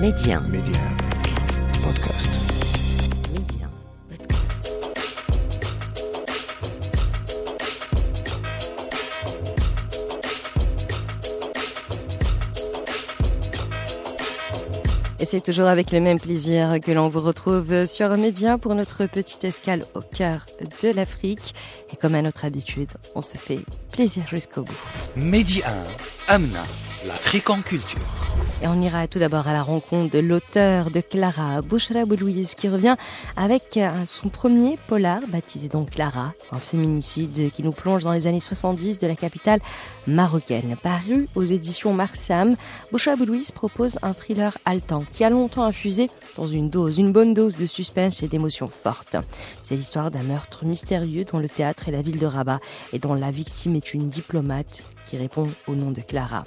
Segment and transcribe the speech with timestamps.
[0.00, 0.40] Média.
[0.40, 0.82] Média.
[1.82, 2.28] Podcast.
[3.32, 3.66] Média.
[15.18, 19.06] Et c'est toujours avec le même plaisir que l'on vous retrouve sur Média pour notre
[19.06, 20.44] petite escale au cœur
[20.82, 21.54] de l'Afrique.
[21.90, 23.60] Et comme à notre habitude, on se fait
[23.92, 24.76] plaisir jusqu'au bout.
[25.16, 25.62] Mehdi
[26.28, 26.64] 1, Amna,
[27.06, 28.35] l'Afrique en culture.
[28.62, 32.70] Et on ira tout d'abord à la rencontre de l'auteur de Clara, Bouchra Boulouise, qui
[32.70, 32.96] revient
[33.36, 38.26] avec euh, son premier polar, baptisé donc Clara, un féminicide qui nous plonge dans les
[38.26, 39.60] années 70 de la capitale
[40.06, 40.74] marocaine.
[40.82, 42.56] Paru aux éditions Marsam,
[42.90, 47.34] Bouchra Boulouise propose un thriller haletant qui a longtemps infusé dans une dose, une bonne
[47.34, 49.16] dose de suspense et d'émotions fortes.
[49.62, 52.60] C'est l'histoire d'un meurtre mystérieux dont le théâtre est la ville de Rabat
[52.94, 56.42] et dont la victime est une diplomate qui répond au nom de Clara.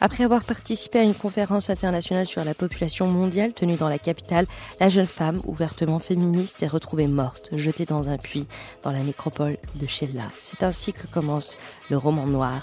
[0.00, 4.46] Après avoir participé à une conférence internationale sur la population mondiale tenue dans la capitale,
[4.80, 8.46] la jeune femme, ouvertement féministe, est retrouvée morte, jetée dans un puits
[8.82, 10.28] dans la nécropole de Sheila.
[10.40, 11.56] C'est ainsi que commence
[11.90, 12.62] le roman noir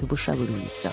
[0.00, 0.88] de Boucha Louise.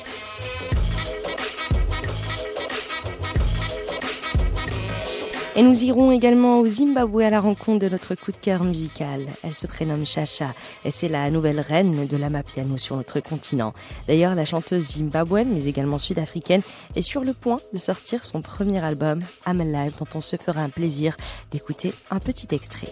[5.57, 9.25] Et nous irons également au Zimbabwe à la rencontre de notre coup de cœur musical.
[9.41, 10.53] Elle se prénomme Chacha
[10.83, 13.73] et c'est la nouvelle reine de l'amapiano sur notre continent.
[14.09, 16.61] D'ailleurs, la chanteuse zimbabwéenne, mais également sud-africaine,
[16.95, 20.59] est sur le point de sortir son premier album, I'm Alive, dont on se fera
[20.59, 21.15] un plaisir
[21.51, 22.89] d'écouter un petit extrait.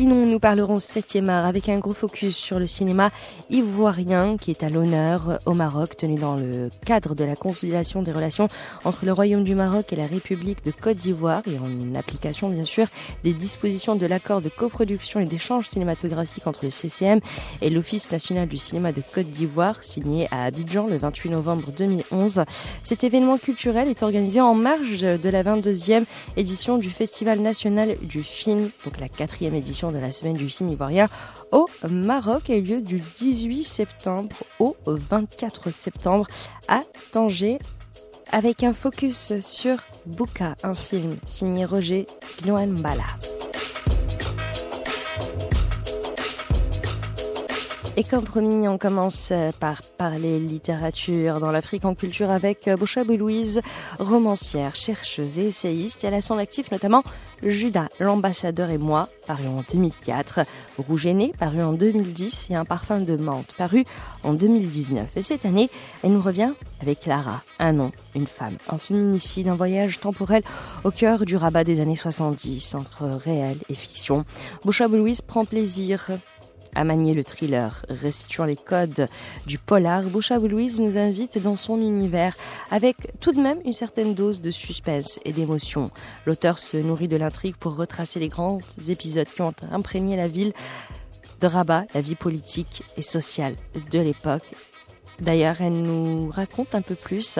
[0.00, 3.10] Sinon, nous parlerons 7e art avec un gros focus sur le cinéma
[3.50, 8.10] ivoirien qui est à l'honneur au Maroc, tenu dans le cadre de la consolidation des
[8.10, 8.48] relations
[8.86, 12.64] entre le Royaume du Maroc et la République de Côte d'Ivoire et en application bien
[12.64, 12.86] sûr
[13.24, 17.20] des dispositions de l'accord de coproduction et d'échange cinématographique entre le CCM
[17.60, 22.44] et l'Office national du cinéma de Côte d'Ivoire, signé à Abidjan le 28 novembre 2011.
[22.82, 26.04] Cet événement culturel est organisé en marge de la 22e
[26.38, 30.70] édition du Festival national du film, donc la quatrième édition de la semaine du film
[30.70, 31.08] ivoirien
[31.52, 36.26] au Maroc a eu lieu du 18 septembre au 24 septembre
[36.68, 37.58] à Tanger
[38.32, 42.06] avec un focus sur Bouka, un film signé Roger
[42.44, 43.04] Gnoanbala.
[47.96, 53.60] Et comme promis, on commence par parler littérature dans l'Afrique en culture avec Bouchabou Louise,
[53.98, 56.04] romancière, chercheuse et essayiste.
[56.04, 57.02] Elle a son actif notamment
[57.42, 60.40] Judas, l'ambassadeur et moi, paru en 2004,
[60.78, 63.84] Rouge aîné, paru en 2010 et Un parfum de menthe, paru
[64.22, 65.16] en 2019.
[65.16, 65.68] Et cette année,
[66.04, 70.42] elle nous revient avec Clara, un nom, une femme, un féminicide, un voyage temporel
[70.84, 74.24] au cœur du rabat des années 70, entre réel et fiction.
[74.64, 76.10] Bouchabou Louise prend plaisir
[76.74, 79.08] à manier le thriller, restituant les codes
[79.46, 82.36] du polar, Boucha Louise nous invite dans son univers
[82.70, 85.90] avec tout de même une certaine dose de suspense et d'émotion.
[86.26, 88.58] L'auteur se nourrit de l'intrigue pour retracer les grands
[88.88, 90.52] épisodes qui ont imprégné la ville
[91.40, 93.56] de Rabat, la vie politique et sociale
[93.90, 94.44] de l'époque.
[95.20, 97.38] D'ailleurs, elle nous raconte un peu plus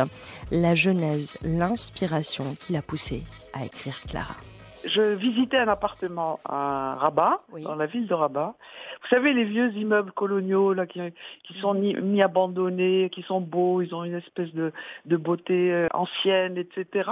[0.51, 4.37] la genèse, l'inspiration qui l'a poussée à écrire Clara.
[4.85, 7.65] Je visitais un appartement à Rabat, Oui.
[7.65, 8.55] dans la ville de Rabat.
[9.03, 11.01] Vous savez, les vieux immeubles coloniaux là, qui,
[11.45, 14.73] qui sont ni- mi-abandonnés, qui sont beaux, ils ont une espèce de,
[15.05, 17.11] de beauté euh, ancienne, etc.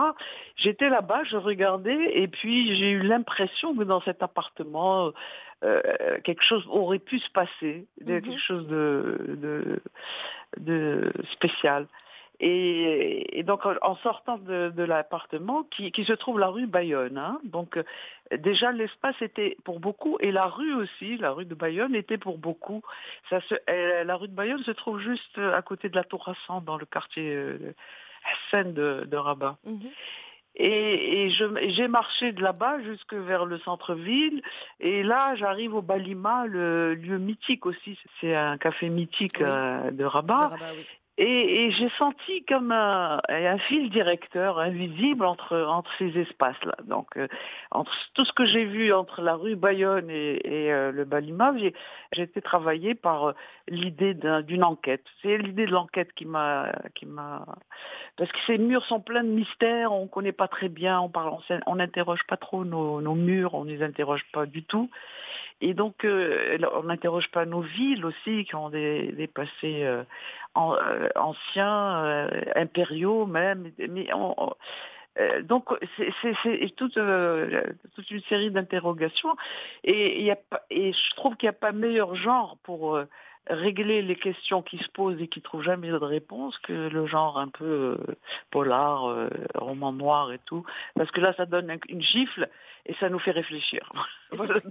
[0.56, 5.12] J'étais là-bas, je regardais, et puis j'ai eu l'impression que dans cet appartement,
[5.64, 5.82] euh,
[6.24, 8.06] quelque chose aurait pu se passer, Mhm.
[8.06, 9.80] quelque chose de, de,
[10.58, 11.86] de spécial.
[12.41, 17.19] Et, et donc en- sortant de, de l'appartement, qui, qui se trouve la rue Bayonne,
[17.19, 17.82] hein, donc euh,
[18.37, 22.38] déjà l'espace était pour beaucoup et la rue aussi, la rue de Bayonne était pour
[22.38, 22.82] beaucoup.
[23.28, 26.28] Ça se, euh, la rue de Bayonne se trouve juste à côté de la Tour
[26.28, 27.75] Hassan dans le quartier euh,
[28.50, 29.56] Seine de, de Rabat.
[30.54, 34.43] Et, et je- j'ai marché de là-bas jusque vers le centre-ville.
[34.81, 37.98] Et là, j'arrive au Balima, le lieu mythique aussi.
[38.21, 39.47] C'est un café mythique Oui.
[39.47, 40.50] euh, de Rabat.
[41.20, 46.76] Et, et j'ai senti comme un, un fil directeur invisible entre, entre ces espaces-là.
[46.84, 47.26] Donc, euh,
[47.72, 51.53] entre tout ce que j'ai vu entre la rue Bayonne et, et, euh, le Balima,
[51.59, 53.32] j'ai été travaillé par euh,
[53.66, 55.03] l'idée d'un- d'une enquête.
[55.22, 57.44] C'est l'idée de l'enquête qui m'a, qui m'a,
[58.16, 61.36] parce que ces murs sont pleins de mystères, on connaît pas très bien, on parle,
[61.66, 64.88] on n'interroge pas trop nos, nos murs, on les interroge pas du tout.
[65.60, 70.03] Et donc, euh, on n'interroge pas nos villes aussi, qui ont des, des passés euh,
[70.57, 73.71] euh, anciens, euh, impériaux même.
[73.89, 74.55] Mais on-
[75.19, 75.65] euh, donc
[75.97, 76.13] c'est-
[76.77, 77.65] toute, euh,
[77.97, 79.34] toute une série d'interrogations
[79.83, 80.39] et, y a
[80.71, 82.97] et je trouve qu'il n'y a pas meilleur genre pour
[83.48, 87.39] régler les questions qui se posent et qui trouvent jamais de réponse que le genre
[87.39, 88.16] un peu euh,
[88.50, 90.65] polar, euh, roman noir et tout,
[90.95, 92.48] parce que là ça donne une gifle
[92.86, 93.91] et ça nous fait réfléchir.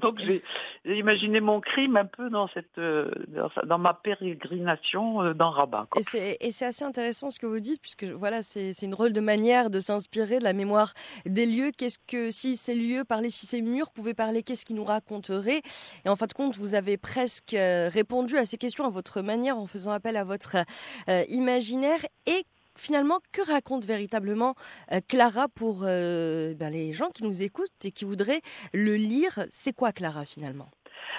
[0.02, 0.44] Donc j'ai
[0.86, 3.10] imaginé mon crime un peu dans cette euh,
[3.66, 5.88] dans, ma pérégrination dans Rabat.
[6.40, 9.70] Et c'est assez intéressant ce que vous dites puisque voilà c'est une rôle de manière
[9.70, 10.94] de s'inspirer de la mémoire
[11.26, 11.72] des lieux.
[11.76, 15.62] Qu'est-ce que si ces lieux parlaient, si ces murs pouvaient parler, qu'est-ce qu'ils nous raconteraient?
[16.06, 19.58] Et en fin de compte, vous avez presque répondu à ces questions à votre manière
[19.58, 20.58] en faisant appel à votre
[21.10, 22.44] euh, imaginaire et
[22.76, 24.54] finalement, que raconte véritablement
[24.92, 28.42] euh, Clara pour euh, ben, les gens qui nous écoutent et qui voudraient
[28.74, 29.40] le lire?
[29.52, 30.70] C'est quoi Clara finalement?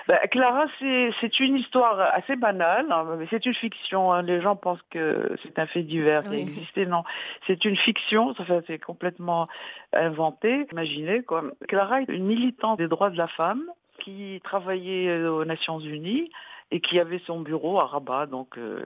[0.06, 4.12] Ben, Clara, c'est une histoire assez banale, hein, c'est une fiction.
[4.12, 4.22] Hein.
[4.22, 6.86] Les gens pensent que c'est un fait divers qui existait.
[6.86, 7.02] Non,
[7.46, 8.34] c'est une fiction,
[8.66, 9.46] c'est complètement
[9.92, 11.22] inventé, imaginé.
[11.22, 11.42] Quoi.
[11.66, 13.64] Clara est une militante des droits de la femme
[13.98, 16.30] qui travaillait aux Nations Unies
[16.70, 18.85] et qui avait son bureau à Rabat, donc euh,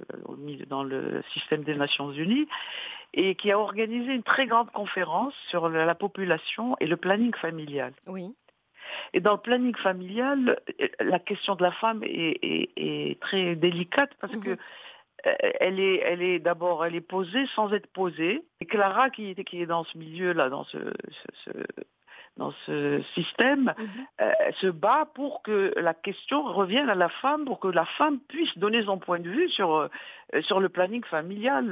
[0.68, 2.46] dans le système des Nations Unies,
[3.14, 7.92] et qui a organisé une très grande conférence sur la population et le planning familial.
[8.06, 8.34] Oui.
[9.12, 10.60] Et dans le planning familial,
[11.00, 14.42] la question de la femme est, très délicate parce mhm.
[14.42, 14.50] que
[15.26, 18.42] euh, elle est, elle est d'abord, elle est posée sans être posée.
[18.60, 20.78] Et Clara, qui, qui est dans ce milieu-là, dans ce,
[21.44, 21.50] ce,
[22.38, 23.86] dans ce système mhm.
[24.22, 28.20] euh, se bat pour que la question revienne à la femme, pour que la femme
[28.20, 29.88] puisse donner son point de vue sur euh,
[30.40, 31.66] sur le planning familial,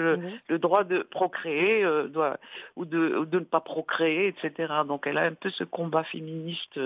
[0.49, 2.37] le, droit de procréer euh, doit,
[2.77, 4.73] ou, de, de ne pas procréer, etc.
[4.87, 6.79] Donc elle a un peu ce combat féministe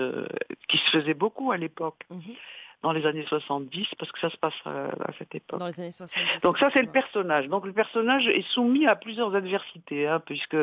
[0.69, 2.01] qui se faisait beaucoup à l'époque.
[2.09, 2.35] Mhm
[2.83, 5.59] dans les années 70, parce que ça se passe à, cette époque.
[5.59, 6.41] Dans les années 70.
[6.43, 7.47] Donc ça, c'est le personnage.
[7.47, 10.57] Donc le personnage est soumis à plusieurs adversités, hein, puisque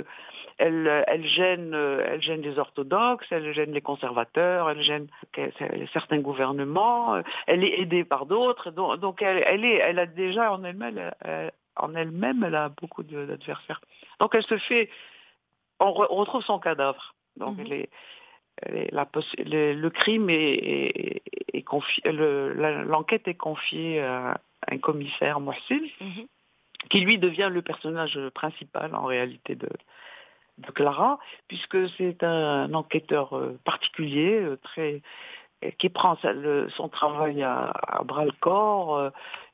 [0.59, 5.09] elle, elle, gêne, elle gêne les orthodoxes, elle gêne les conservateurs, elle gêne
[5.93, 8.71] certains gouvernements, elle est aidée par d'autres.
[8.71, 11.11] Donc, elle, elle, est, elle a déjà en elle-même,
[11.77, 13.81] en elle-même, elle a beaucoup d'adversaires.
[14.21, 14.91] Donc elle se fait,
[15.81, 17.15] on, retrouve son cadavre.
[17.37, 17.61] Donc mhm.
[17.61, 17.91] elle est
[18.71, 26.27] le, crime est, confié, l'enquête est confiée à un commissaire, Mohsin, mhm.
[26.91, 29.69] qui lui devient le personnage principal en réalité de,
[30.75, 31.19] Clara,
[31.49, 35.03] puisque c'est un, enquêteur euh, particulier, euh, très
[35.79, 36.17] qui prend
[36.77, 37.73] son travail à,
[38.05, 39.13] bras le corps.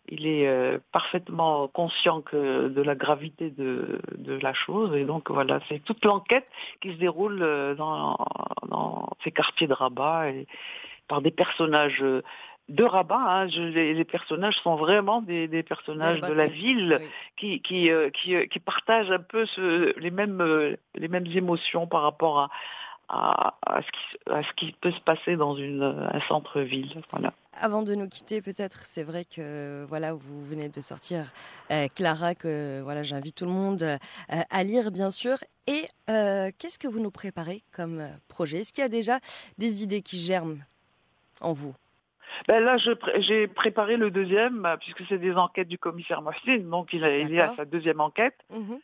[0.08, 4.00] Euh, il est euh, parfaitement conscient que de la gravité de,
[4.40, 6.46] la chose et donc voilà, c'est toute l'enquête
[6.80, 8.16] qui se déroule euh, dans,
[9.24, 10.46] ces quartiers de Rabat et
[11.08, 12.04] par des personnages
[12.68, 13.16] de Rabat.
[13.16, 13.46] Hein.
[13.46, 16.98] les, personnages sont vraiment des, personnages de la ville
[17.36, 19.46] qui, qui, qui, partagent un peu
[19.96, 22.50] les, mêmes, les mêmes émotions par rapport à,
[23.08, 27.00] à, ce qui, à, ce qui, peut se passer dans une, un centre-ville.
[27.10, 27.32] Voilà.
[27.60, 31.32] Avant de nous quitter, peut-être, c'est vrai que voilà, vous venez de sortir
[31.70, 35.38] euh, Clara, que voilà, j'invite tout le monde euh, à lire, bien sûr.
[35.66, 38.58] Et euh, qu'est-ce que vous nous préparez comme projet?
[38.58, 39.18] Est-ce qu'il y a déjà
[39.58, 40.58] des idées qui germent
[41.40, 41.74] en vous?
[42.46, 42.76] Ben là,
[43.18, 47.56] j'ai préparé le deuxième, puisque c'est des enquêtes du commissaire Moffin, donc il, est à
[47.56, 48.36] sa deuxième enquête.
[48.50, 48.74] Mmh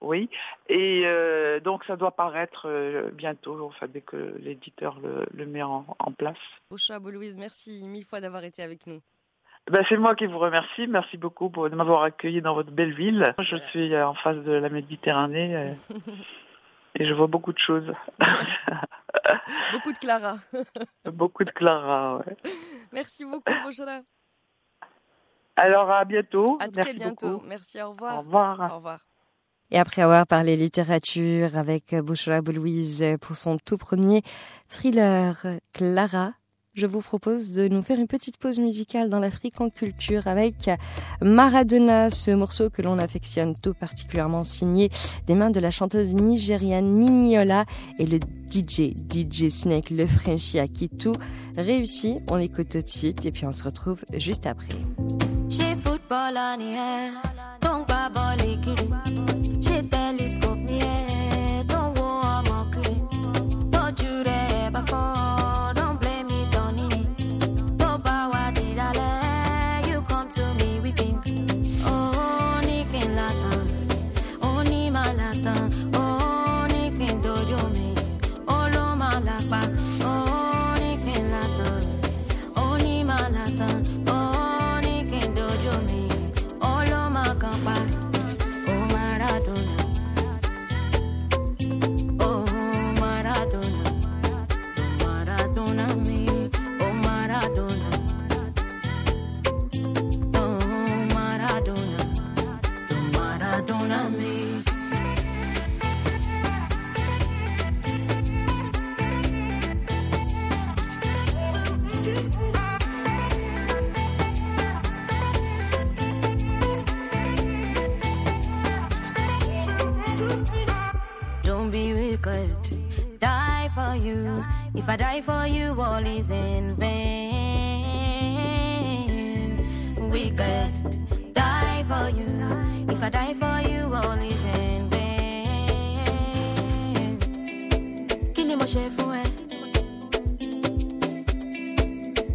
[0.00, 0.30] oui,
[0.68, 5.84] et euh, donc ça doit paraître euh, bientôt, enfin, dès que l'éditeur le, met en,
[6.16, 6.36] place.
[6.70, 9.00] Boucha Louise, merci mille fois d'avoir été avec nous.
[9.70, 10.86] Ben, c'est moi qui vous remercie.
[10.86, 13.34] Merci beaucoup pour, de m'avoir accueilli dans votre belle ville.
[13.40, 15.76] Je suis euh, en face de la Méditerranée
[16.94, 17.92] et je vois beaucoup de choses.
[19.72, 20.36] beaucoup de Clara.
[21.12, 22.36] beaucoup de Clara, ouais.
[22.92, 24.02] Merci beaucoup, Boucha.
[25.56, 26.56] Alors à bientôt.
[26.60, 27.42] À très bientôt.
[27.44, 28.18] Merci, au revoir.
[28.18, 28.60] Au revoir.
[28.60, 29.07] Au revoir.
[29.70, 34.22] Et après avoir parlé littérature avec Bouchra Boulouise pour son tout premier
[34.68, 36.32] thriller Clara,
[36.78, 40.70] je vous propose de nous faire une petite pause musicale dans l'Afrique en culture avec
[41.20, 44.88] Maradona, ce morceau que l'on affectionne tout particulièrement signé
[45.26, 47.64] des mains de la chanteuse nigériane Niniola
[47.98, 51.16] et le DJ, DJ Snake, le Frenchie à qui tout
[51.56, 52.18] réussit.
[52.28, 54.68] On écoute tout de suite et puis on se retrouve juste après.
[59.78, 59.90] it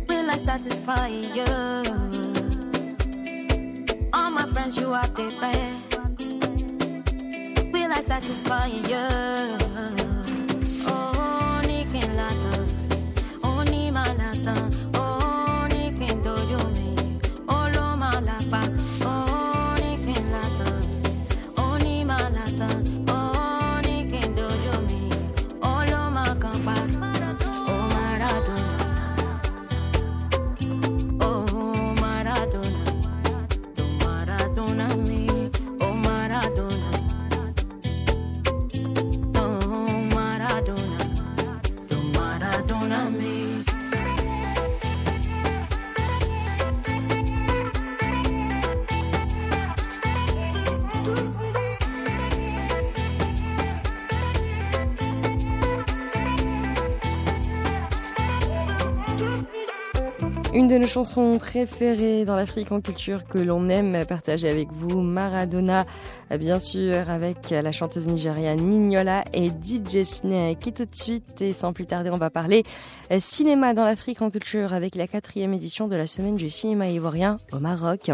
[0.10, 1.46] Will I satisfy you?
[4.13, 5.30] All my friends, you are the.
[7.72, 9.62] Will I satisfy you?
[60.53, 65.01] Une de nos chansons préférées dans l'Afrique en culture que l'on aime partager avec vous,
[65.01, 65.83] Maradona,
[66.38, 70.60] bien sûr, avec la chanteuse nigériane Nignola et DJ Snake.
[70.60, 72.63] Qui tout de suite, et sans plus tarder, on va parler
[73.20, 77.38] cinéma dans l'Afrique en culture avec la quatrième édition de la semaine du cinéma ivoirien
[77.52, 78.12] au Maroc,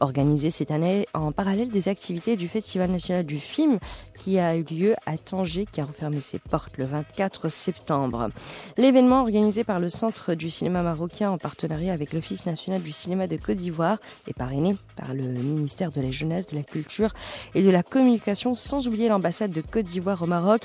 [0.00, 3.78] organisée cette année en parallèle des activités du Festival national du film
[4.18, 8.28] qui a eu lieu à Tanger, qui a refermé ses portes le 24 septembre.
[8.76, 13.26] L'événement organisé par le Centre du cinéma marocain en partenariat avec l'Office national du cinéma
[13.26, 17.14] de Côte d'Ivoire et parrainé par le ministère de la Jeunesse, de la Culture
[17.54, 20.62] et de la Communication, sans oublier l'ambassade de Côte d'Ivoire au Maroc,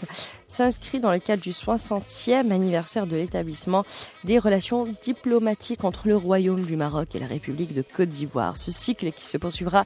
[0.48, 3.84] s'inscrit dans le cadre du 60e anniversaire de l'établissement
[4.24, 8.58] des relations diplomatiques entre le Royaume du Maroc et la République de Côte d'Ivoire.
[8.58, 9.84] Ce cycle qui se poursuivra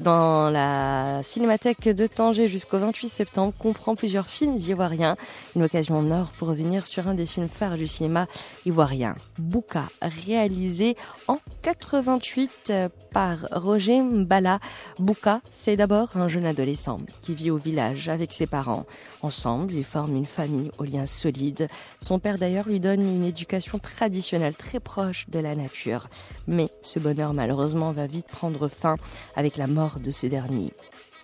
[0.00, 5.16] dans la Cinémathèque de Tanger jusqu'au 28 septembre comprend plusieurs films ivoiriens,
[5.56, 8.26] une occasion en or pour revenir sur un des films phares du cinéma
[8.64, 10.96] ivoirien, Bouka, réalisé
[11.26, 12.72] en 88
[13.12, 14.60] par Roger Mbala.
[14.98, 18.86] Bouka, c'est d'abord un jeune adolescent qui vit au village avec ses parents.
[19.22, 21.66] Ensemble, ils forment une famille aux liens solides.
[22.00, 26.08] Son père d'ailleurs lui donne une éducation traditionnelle très proche de la nature.
[26.46, 28.96] Mais ce bonheur malheureusement va vite prendre fin
[29.34, 30.72] avec la mort de ce dernier.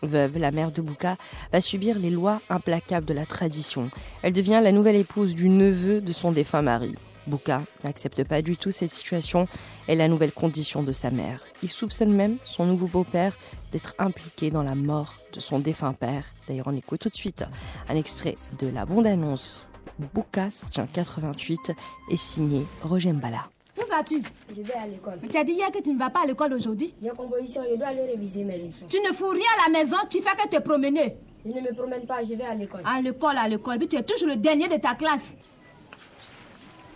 [0.03, 1.17] Veuve, la mère de Bouka
[1.53, 3.91] va subir les lois implacables de la tradition.
[4.23, 6.95] Elle devient la nouvelle épouse du neveu de son défunt mari.
[7.27, 9.49] Bouka n'accepte pas du tout cette situation
[9.89, 11.41] et la nouvelle condition de sa mère.
[11.63, 13.37] Il soupçonne même son nouveau beau-père
[13.73, 16.25] d'être impliqué dans la mort de son défunt père.
[16.49, 17.45] D'ailleurs, on écoute tout de suite
[17.89, 19.67] un extrait de la bande-annonce.
[20.13, 21.73] Bouka, sorti en 88,
[22.11, 23.45] est signé Roger Mbala.
[23.77, 24.23] Où vas-tu?
[24.57, 25.19] Je vais à l'école.
[25.31, 26.95] Tu as dit hier que tu ne vas pas à l'école aujourd'hui?
[27.03, 28.87] J'ai composition, je dois aller réviser mes leçons.
[28.89, 31.17] Tu ne fous rien à la maison, tu fais que te promener.
[31.45, 32.83] Je ne me promène pas, je vais à l'école.
[32.85, 35.35] À l'école, à l'école, puis tu es toujours le dernier de ta classe.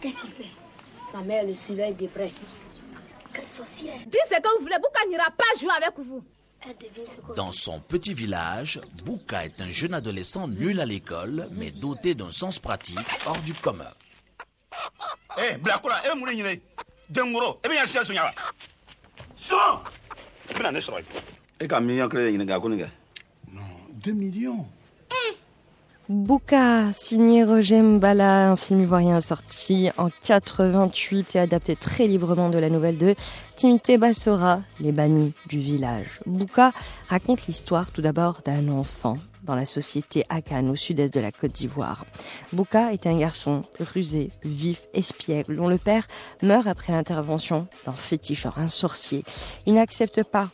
[0.01, 0.51] Qu'est-ce qu'il fait?
[1.13, 2.33] Sa mère le surveille de près.
[3.33, 3.95] Quelle sorcière.
[4.07, 6.23] Dis ce que vous voulez, Bouka n'ira pas jouer avec vous.
[7.37, 12.33] Dans son petit village, Bouka est un jeune adolescent nul à l'école, mais doté d'un
[12.33, 13.91] sens pratique hors du commun.
[15.39, 16.61] Eh, Blakura, eh, mun ɲinɛ
[17.11, 18.33] denkɔrɔ e bɛ yan siya sonya wa
[19.37, 19.81] sɔn
[20.51, 21.07] i bɛna ne sɔrɔ yen
[21.61, 21.81] E ka
[26.09, 32.57] Bouka, signé Roger Mbala, un film ivoirien sorti en 88 et adapté très librement de
[32.57, 33.15] la nouvelle de
[33.57, 36.21] Timité Bassora, Les bannis du village.
[36.25, 36.73] Bouka
[37.11, 41.53] raconte l'histoire tout d'abord d'un enfant dans la société Akan au sud-est de la Côte
[41.53, 42.07] d'Ivoire.
[42.55, 46.07] Bouka est un garçon rusé, vif, espiègle, dont le père
[46.43, 49.25] meurt après l'intervention d'un féticheur, un sorcier.
[49.67, 50.49] Il n'accepte pas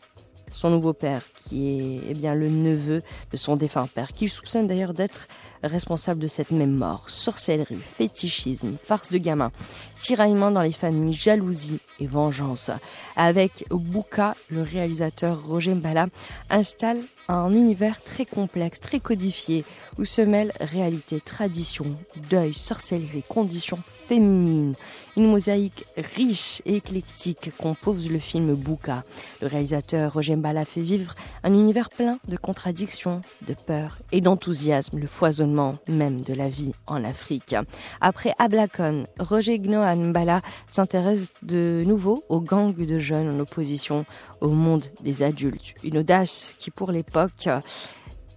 [0.54, 4.66] son nouveau père, qui est eh bien le neveu de son défunt père, qu'il soupçonne
[4.66, 5.26] d'ailleurs d'être
[5.64, 7.04] responsable de cette même mort.
[7.08, 9.50] Sorcellerie, fétichisme, farce de gamin,
[9.96, 12.70] tiraillement dans les familles, jalousie et vengeance.
[13.16, 16.06] Avec Bouka, le réalisateur Roger Mbala
[16.50, 19.64] installe un univers très complexe, très codifié,
[19.98, 21.86] où se mêlent réalité, tradition,
[22.28, 24.74] deuil, sorcellerie, conditions féminines.
[25.16, 29.04] Une mosaïque riche et éclectique compose le film Bouka.
[29.40, 34.98] Le réalisateur Roger Mbala fait vivre un univers plein de contradictions, de peur et d'enthousiasme,
[34.98, 35.53] le foisonnement
[35.88, 37.54] même de la vie en Afrique.
[38.00, 44.04] Après Ablakon, Roger Gnohan Mbala s'intéresse de nouveau aux gangs de jeunes en opposition
[44.40, 45.74] au monde des adultes.
[45.82, 47.48] Une audace qui, pour l'époque,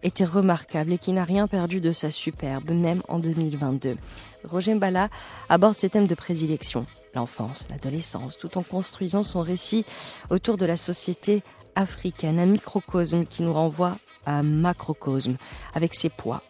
[0.03, 3.97] était remarquable et qui n'a rien perdu de sa superbe, même en 2022.
[4.43, 5.09] Roger Mbala
[5.50, 9.86] aborde ses thèmes de prédilection, l'enfance, l'adolescence, tout en construisant son récit
[10.29, 11.43] autour de la société
[11.75, 15.38] africaine, un microcosme qui nous renvoie à un macrocosme,
[15.74, 16.41] avec ses poids,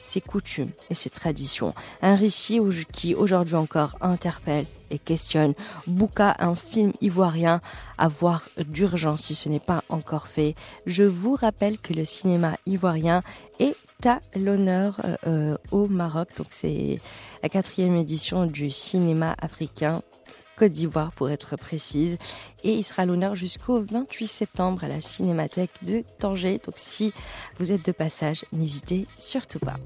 [0.00, 1.74] ses coutumes et ses traditions.
[2.02, 2.60] Un récit
[2.92, 5.54] qui aujourd'hui encore interpelle et questionne.
[5.86, 7.60] Bouka, un film ivoirien
[7.98, 10.54] à voir d'urgence si ce n'est pas encore fait.
[10.86, 13.22] Je vous rappelle que le cinéma ivoirien
[13.58, 16.28] est à l'honneur euh, euh, au Maroc.
[16.36, 17.00] Donc c'est
[17.42, 20.02] la quatrième édition du cinéma africain
[20.56, 22.18] Côte d'Ivoire pour être précise.
[22.64, 26.60] Et il sera à l'honneur jusqu'au 28 septembre à la Cinémathèque de Tanger.
[26.64, 27.12] Donc si
[27.58, 29.76] vous êtes de passage, n'hésitez surtout pas.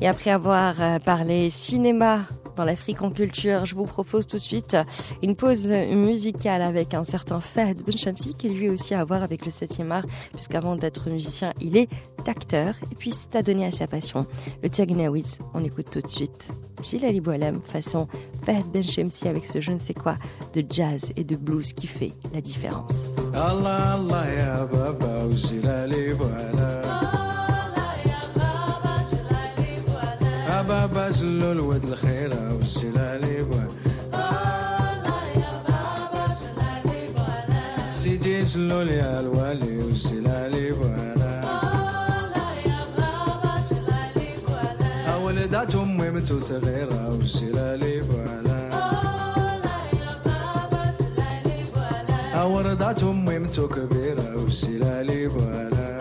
[0.00, 2.26] Et après avoir euh, parlé cinéma
[2.60, 4.76] dans l'Afrique en culture, je vous propose tout de suite
[5.22, 9.50] une pause musicale avec un certain Fahd Benchamsi qui lui aussi à voir avec le
[9.50, 11.88] 7e art, puisqu'avant d'être musicien, il est
[12.26, 14.26] acteur et puis c'est à donner à sa passion.
[14.62, 16.48] Le Tiagnawiz, on écoute tout de suite.
[16.82, 18.08] Gilles Ali Boualem façon
[18.44, 20.16] Fahd Benchamsi avec ce je ne sais quoi
[20.52, 23.06] de jazz et de blues qui fait la différence.
[23.32, 25.24] Allah, Allah, ya baba,
[30.70, 33.64] بابا شلو ود الخيرة والجلالي بوا
[34.14, 44.30] الله يا بابا جلالي بوانا سيدي شلو يا الوالي والجلالي بوانا الله يا بابا جلالي
[44.46, 48.58] بوانا ولدت أمي متو صغيرة والجلالي بوانا
[49.62, 55.99] الله يا بابا جلالي بوانا ورضعت أمي متو كبيرة والجلالي بوانا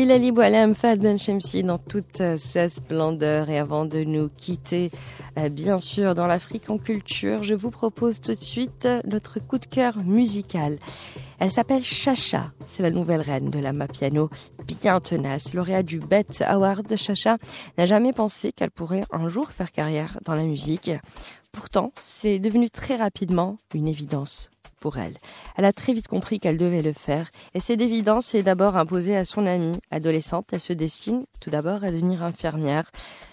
[0.00, 3.50] Gilles Ali Boualem, Fad Ben Shemsi dans toute sa splendeur.
[3.50, 4.90] Et avant de nous quitter,
[5.36, 9.58] euh, bien sûr, dans l'Afrique en culture, je vous propose tout de suite notre coup
[9.58, 10.78] de cœur musical.
[11.38, 12.50] Elle s'appelle Chacha.
[12.66, 14.30] C'est la nouvelle reine de la Mapiano,
[14.66, 15.52] bien tenace.
[15.52, 17.36] Lauréate du Bet Award, Chacha
[17.76, 20.92] n'a jamais pensé qu'elle pourrait un jour faire carrière dans la musique.
[21.52, 24.50] Pourtant, c'est devenu très rapidement une évidence
[24.98, 25.16] elle.
[25.56, 29.24] A très vite compris qu'elle devait le faire, et cette évidence s'est d'abord imposée à
[29.24, 29.78] son amie.
[29.90, 32.90] Adolescente, elle se destine tout d'abord à devenir infirmière.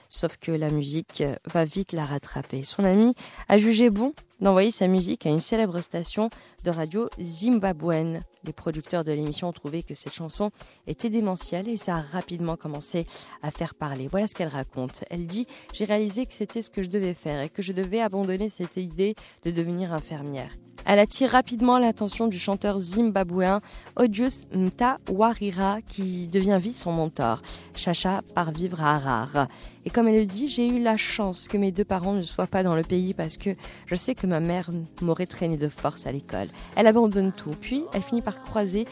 [0.09, 2.63] Sauf que la musique va vite la rattraper.
[2.63, 3.13] Son amie
[3.49, 6.29] a jugé bon d'envoyer sa musique à une célèbre station
[6.63, 8.21] de radio zimbabwéenne.
[8.47, 10.51] Les producteurs de l'émission ont trouvé que cette chanson
[10.87, 13.05] était démentielle et ça a rapidement commencé
[13.43, 14.07] à faire parler.
[14.07, 15.03] Voilà ce qu'elle raconte.
[15.09, 17.99] Elle dit J'ai réalisé que c'était ce que je devais faire et que je devais
[17.99, 20.51] abandonner cette idée de devenir infirmière.
[20.89, 23.59] Elle attire rapidement l'attention du chanteur zimbabwéen
[23.97, 27.41] Odious Mtawarira qui devient vite son mentor.
[27.75, 29.49] Chacha part vivre à Harare.
[29.83, 32.47] Et comme elle le dit, j'ai eu la chance que mes deux parents ne soient
[32.47, 33.49] pas dans le pays parce que
[33.85, 34.69] je sais que ma mère
[35.01, 36.47] m'aurait traîné de force à l'école.
[36.75, 38.85] Elle abandonne tout, puis elle finit par croiser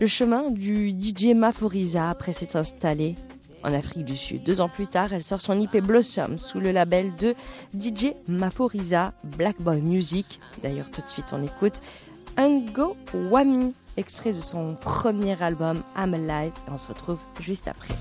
[0.00, 3.14] le chemin du DJ Maforiza après s'être installée
[3.62, 4.42] en Afrique du Sud.
[4.42, 7.34] Deux ans plus tard, elle sort son IP Blossom sous le label de
[7.78, 10.40] DJ Maforiza Black Boy Music.
[10.62, 11.80] D'ailleurs, tout de suite, on écoute
[12.36, 16.52] Ungo Wami, extrait de son premier album I'm Alive.
[16.66, 17.94] Et on se retrouve juste après.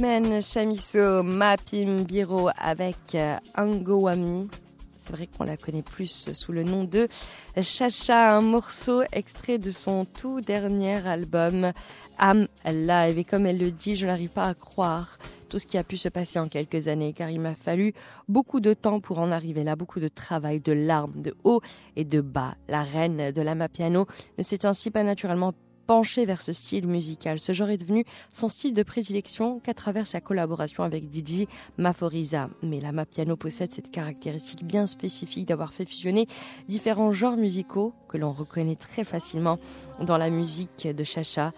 [0.00, 4.48] Charmaine Chamisso, Mapim Biro avec euh, Angowami.
[4.96, 7.06] C'est vrai qu'on la connaît plus sous le nom de
[7.60, 11.72] Chacha, un morceau extrait de son tout dernier album
[12.16, 13.18] Am Live.
[13.18, 15.18] Et comme elle le dit, je n'arrive pas à croire
[15.50, 17.92] tout ce qui a pu se passer en quelques années, car il m'a fallu
[18.26, 21.60] beaucoup de temps pour en arriver là, beaucoup de travail, de larmes, de haut
[21.96, 22.54] et de bas.
[22.68, 24.06] La reine de la piano
[24.38, 25.52] ne s'est ainsi pas naturellement
[25.90, 27.40] penché vers ce style musical.
[27.40, 31.48] Ce genre est devenu son style de prédilection qu'à travers sa collaboration avec DJ
[31.78, 32.48] Maforiza.
[32.62, 36.28] Mais la Mapiano possède cette caractéristique bien spécifique d'avoir fait fusionner
[36.68, 39.58] différents genres musicaux que l'on reconnaît très facilement
[39.98, 41.50] dans la musique de Chacha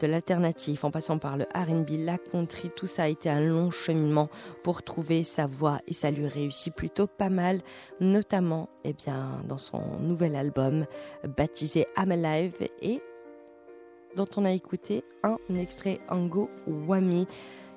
[0.00, 3.72] de l'alternative en passant par le R&B, la country, tout ça a été un long
[3.72, 4.28] cheminement
[4.62, 7.62] pour trouver sa voix et ça lui réussit plutôt pas mal,
[7.98, 10.86] notamment eh bien, dans son nouvel album
[11.36, 13.02] baptisé I'm Alive et
[14.16, 17.26] dont on a écouté un extrait Ango Wami,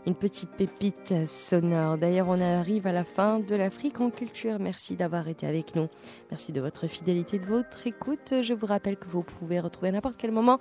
[0.06, 1.98] une petite pépite sonore.
[1.98, 4.60] D'ailleurs, on arrive à la fin de l'Afrique en culture.
[4.60, 5.88] Merci d'avoir été avec nous.
[6.30, 8.34] Merci de votre fidélité, de votre écoute.
[8.42, 10.60] Je vous rappelle que vous pouvez retrouver à n'importe quel moment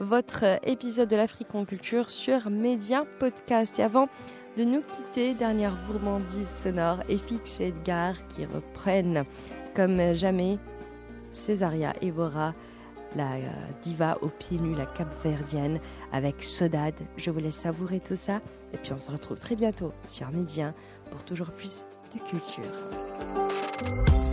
[0.00, 3.78] votre épisode de l'Afrique en culture sur Média Podcast.
[3.78, 4.08] Et avant
[4.56, 9.24] de nous quitter, dernière gourmandise sonore, FX et Edgar qui reprennent
[9.74, 10.58] comme jamais
[11.30, 12.54] Césaria Evora
[13.14, 13.50] la euh,
[13.82, 15.80] diva au pied nu, la capverdienne,
[16.12, 17.00] avec Sodade.
[17.16, 18.40] Je vous laisse savourer tout ça.
[18.72, 20.74] Et puis on se retrouve très bientôt sur Médien
[21.10, 24.23] pour toujours plus de culture.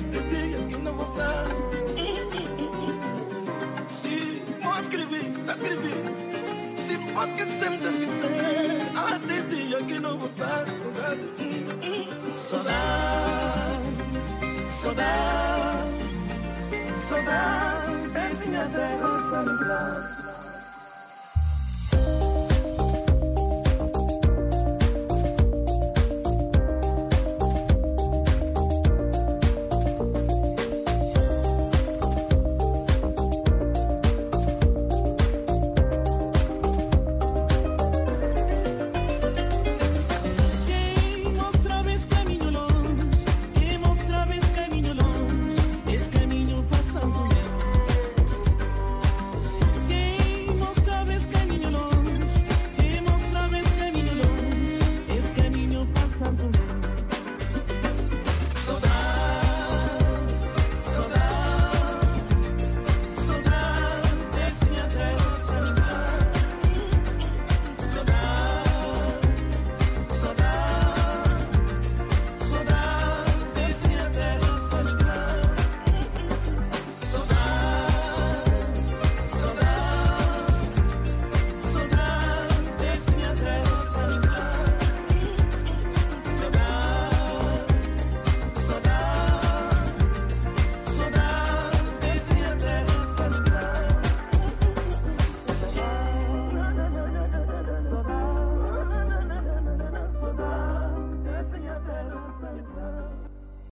[0.00, 1.44] outro dia e não voltar.
[3.88, 5.92] Se vou escrever, tá escrevi.
[6.76, 8.30] Se vou esquecer, tá esquecer.
[8.96, 11.20] Até dia que não voltar, saudade.
[12.38, 13.80] Saudade,
[14.70, 15.90] saudade,
[17.08, 18.10] saudade.
[18.14, 20.19] É minha terra, saudade.